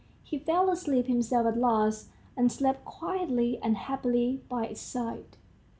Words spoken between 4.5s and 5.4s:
its side.